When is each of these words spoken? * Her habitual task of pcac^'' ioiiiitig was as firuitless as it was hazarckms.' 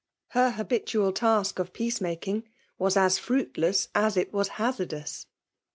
* 0.15 0.27
Her 0.29 0.49
habitual 0.53 1.11
task 1.11 1.59
of 1.59 1.73
pcac^'' 1.73 1.99
ioiiiitig 2.01 2.43
was 2.79 2.97
as 2.97 3.19
firuitless 3.19 3.89
as 3.93 4.17
it 4.17 4.33
was 4.33 4.49
hazarckms.' 4.57 5.27